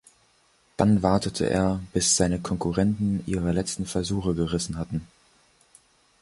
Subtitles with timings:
[0.77, 5.05] Dann wartete er, bis seine Konkurrenten ihre letzten Versuche gerissen hatten.